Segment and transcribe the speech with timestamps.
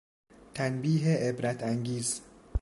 [0.53, 2.21] تنبیه عبرت انگیز